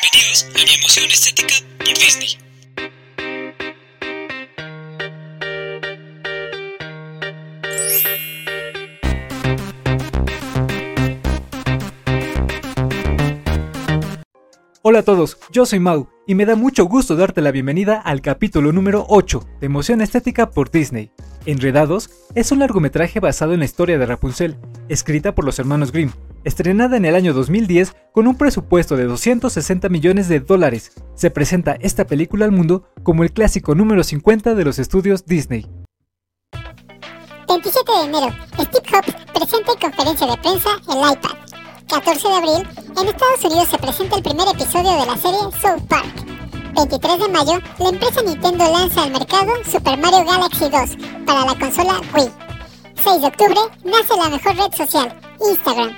[0.00, 2.38] Bienvenidos a mi emoción estética por Disney.
[14.82, 18.20] Hola a todos, yo soy Mau y me da mucho gusto darte la bienvenida al
[18.20, 21.12] capítulo número 8 de Emoción Estética por Disney.
[21.46, 24.56] Enredados es un largometraje basado en la historia de Rapunzel,
[24.88, 26.10] escrita por los hermanos Grimm,
[26.44, 30.92] estrenada en el año 2010 con un presupuesto de 260 millones de dólares.
[31.14, 35.66] Se presenta esta película al mundo como el clásico número 50 de los estudios Disney.
[37.48, 41.44] 27 de enero, Steve Jobs presenta en conferencia de prensa el iPad.
[41.88, 45.86] 14 de abril, en Estados Unidos se presenta el primer episodio de la serie South
[45.88, 46.24] Park.
[46.74, 51.54] 23 de mayo, la empresa Nintendo lanza al mercado Super Mario Galaxy 2 para la
[51.58, 52.30] consola Wii.
[53.02, 55.14] 6 de octubre, nace la mejor red social,
[55.48, 55.94] Instagram.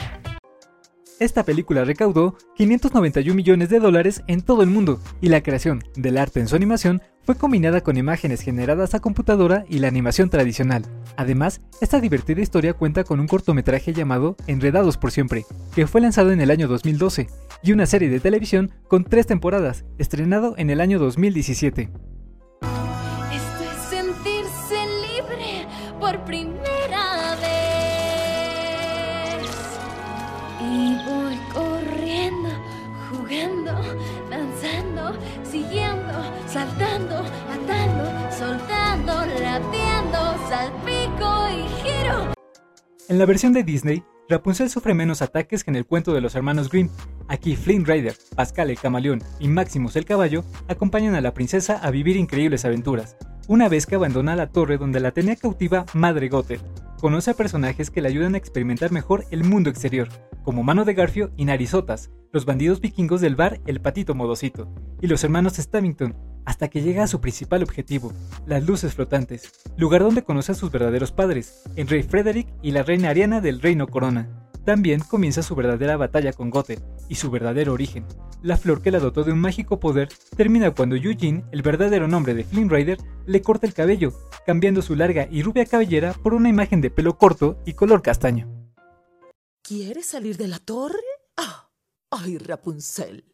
[1.18, 6.18] Esta película recaudó 591 millones de dólares en todo el mundo y la creación del
[6.18, 10.84] arte en su animación fue combinada con imágenes generadas a computadora y la animación tradicional.
[11.16, 16.32] Además, esta divertida historia cuenta con un cortometraje llamado Enredados por siempre, que fue lanzado
[16.32, 17.28] en el año 2012,
[17.62, 21.90] y una serie de televisión con tres temporadas, estrenado en el año 2017.
[23.32, 25.66] Esto es sentirse libre
[25.98, 27.15] por primera
[30.76, 32.50] Y voy corriendo,
[33.10, 33.72] jugando,
[34.28, 36.12] danzando, siguiendo,
[36.46, 40.18] saltando, atando, soltando, latiendo,
[40.50, 42.34] salpico y giro.
[43.08, 46.34] En la versión de Disney, Rapunzel sufre menos ataques que en el cuento de los
[46.34, 46.90] hermanos Grimm.
[47.26, 51.90] Aquí Flynn Rider, Pascal el camaleón y Maximus el caballo acompañan a la princesa a
[51.90, 53.16] vivir increíbles aventuras,
[53.48, 56.60] una vez que abandona la torre donde la tenía cautiva Madre Gothel.
[57.00, 60.08] Conoce a personajes que le ayudan a experimentar mejor el mundo exterior,
[60.42, 64.72] como Mano de Garfio y Narizotas, los bandidos vikingos del bar El Patito Modosito,
[65.02, 66.16] y los hermanos Stamington,
[66.46, 68.14] hasta que llega a su principal objetivo,
[68.46, 72.82] las luces flotantes, lugar donde conoce a sus verdaderos padres, el rey Frederick y la
[72.82, 74.48] reina Ariana del Reino Corona.
[74.64, 78.06] También comienza su verdadera batalla con Gothel y su verdadero origen.
[78.46, 82.32] La flor que la dotó de un mágico poder termina cuando Eugene, el verdadero nombre
[82.32, 82.96] de Flynn Rider,
[83.26, 84.12] le corta el cabello,
[84.46, 88.48] cambiando su larga y rubia cabellera por una imagen de pelo corto y color castaño.
[89.62, 91.02] ¿Quieres salir de la torre?
[91.36, 91.70] ¡Ah!
[92.12, 93.24] ¡Ay, Rapunzel!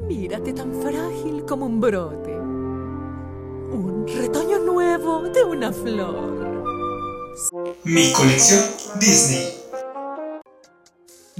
[0.00, 2.34] Mírate tan frágil como un brote.
[2.34, 6.64] Un retoño nuevo de una flor.
[7.84, 8.62] Mi colección
[8.98, 9.53] Disney.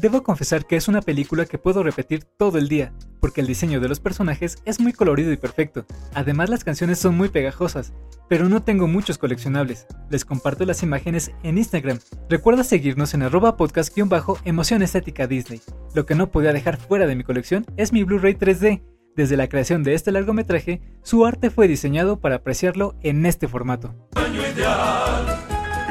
[0.04, 3.80] Debo confesar que es una película que puedo repetir todo el día, porque el diseño
[3.80, 5.86] de los personajes es muy colorido y perfecto.
[6.12, 7.94] Además las canciones son muy pegajosas,
[8.28, 9.86] pero no tengo muchos coleccionables.
[10.10, 12.00] Les comparto las imágenes en Instagram.
[12.28, 15.62] Recuerda seguirnos en arroba podcast-emoción estética Disney.
[15.94, 18.82] Lo que no podía dejar fuera de mi colección es mi Blu-ray 3D.
[19.16, 23.94] Desde la creación de este largometraje, su arte fue diseñado para apreciarlo en este formato.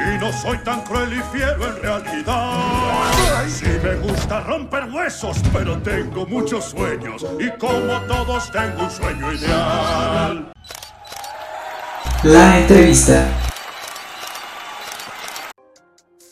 [0.04, 3.48] Y no soy tan cruel y fiero en realidad.
[3.48, 7.24] Sí me gusta romper huesos, pero tengo muchos sueños.
[7.38, 10.52] Y como todos tengo un sueño ideal.
[12.22, 13.26] La entrevista.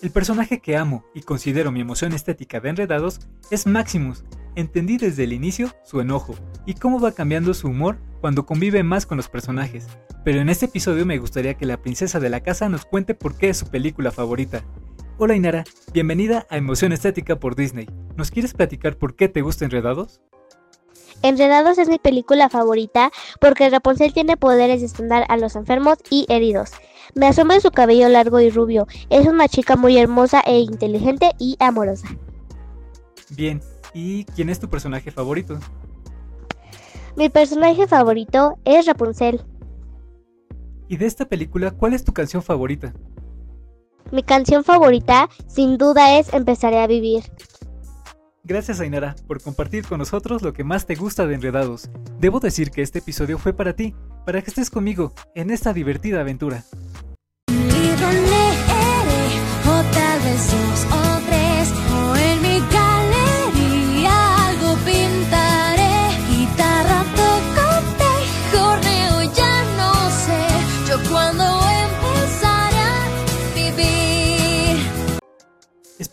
[0.03, 4.25] El personaje que amo y considero mi emoción estética de Enredados es Maximus.
[4.55, 6.35] Entendí desde el inicio su enojo
[6.67, 9.87] y cómo va cambiando su humor cuando convive más con los personajes.
[10.25, 13.37] Pero en este episodio me gustaría que la princesa de la casa nos cuente por
[13.37, 14.63] qué es su película favorita.
[15.17, 15.65] Hola Inara,
[15.95, 17.89] bienvenida a Emoción Estética por Disney.
[18.17, 20.21] ¿Nos quieres platicar por qué te gusta Enredados?
[21.23, 23.11] Enredados es mi película favorita
[23.41, 26.73] porque Rapunzel tiene poderes de sanar a los enfermos y heridos.
[27.15, 28.87] Me asombra su cabello largo y rubio.
[29.09, 32.09] Es una chica muy hermosa e inteligente y amorosa.
[33.31, 33.63] Bien,
[33.95, 35.59] ¿y quién es tu personaje favorito?
[37.17, 39.45] Mi personaje favorito es Rapunzel.
[40.89, 42.93] Y de esta película, ¿cuál es tu canción favorita?
[44.11, 47.23] Mi canción favorita, sin duda, es Empezaré a vivir.
[48.45, 51.89] Gracias Ainara por compartir con nosotros lo que más te gusta de Enredados.
[52.19, 53.95] Debo decir que este episodio fue para ti,
[54.27, 56.65] para que estés conmigo en esta divertida aventura.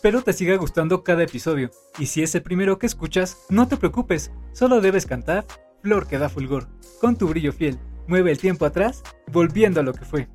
[0.00, 3.76] Espero te siga gustando cada episodio, y si es el primero que escuchas, no te
[3.76, 5.44] preocupes, solo debes cantar
[5.82, 6.68] Flor que da fulgor,
[7.02, 7.78] con tu brillo fiel.
[8.06, 10.26] Mueve el tiempo atrás, volviendo a lo que fue.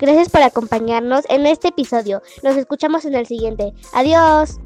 [0.00, 2.22] Gracias por acompañarnos en este episodio.
[2.42, 3.74] Nos escuchamos en el siguiente.
[3.92, 4.58] Adiós.